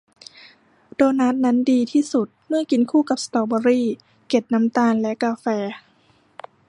[0.95, 3.87] โดนัทนั้นดีที่สุดเมื่อกินคู่กับสตรอเบอร์รี่
[4.27, 5.45] เกล็ดน้ำตาล และกาแฟ